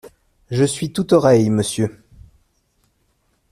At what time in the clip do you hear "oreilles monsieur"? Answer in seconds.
1.13-2.03